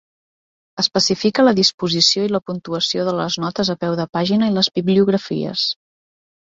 Especifica 0.83 1.45
la 1.47 1.53
disposició 1.59 2.25
i 2.29 2.33
la 2.37 2.41
puntuació 2.47 3.07
de 3.11 3.15
les 3.21 3.39
notes 3.47 3.73
a 3.75 3.79
peu 3.87 4.01
de 4.03 4.11
pàgina 4.19 4.53
i 4.53 4.59
les 4.59 4.75
bibliografies. 4.81 5.71